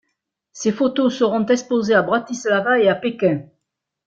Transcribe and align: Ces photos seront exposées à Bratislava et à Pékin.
Ces 0.51 0.71
photos 0.71 1.13
seront 1.15 1.45
exposées 1.45 1.93
à 1.93 2.01
Bratislava 2.01 2.79
et 2.79 2.89
à 2.89 2.95
Pékin. 2.95 3.43